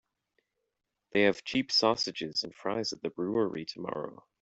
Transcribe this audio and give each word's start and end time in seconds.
They 1.11 1.21
have 1.25 1.43
cheap 1.43 1.71
sausages 1.71 2.43
and 2.43 2.55
fries 2.55 2.91
at 2.91 3.03
the 3.03 3.11
brewery 3.11 3.65
tomorrow. 3.65 4.25